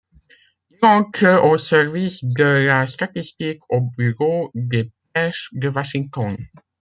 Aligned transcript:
Il 0.71 0.79
entre 0.81 1.45
au 1.47 1.59
service 1.59 2.23
de 2.25 2.43
la 2.65 2.87
statistique 2.87 3.61
au 3.69 3.81
bureau 3.81 4.49
des 4.55 4.89
pêches 5.13 5.49
de 5.53 5.69
Washington. 5.69 6.37